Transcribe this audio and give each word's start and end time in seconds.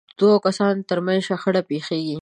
د 0.03 0.03
دوو 0.19 0.43
کسانو 0.45 0.87
ترمنځ 0.89 1.19
شخړه 1.27 1.61
پېښېږي. 1.69 2.17